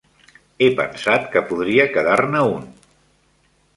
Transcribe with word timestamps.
He 0.61 0.69
pensat 0.79 1.29
que 1.35 1.45
podria 1.51 1.87
quedar-ne 1.99 2.43
un. 2.55 2.65